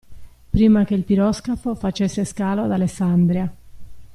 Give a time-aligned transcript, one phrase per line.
[0.49, 3.55] Prima che il piroscafo facesse scalo ad Alessandria.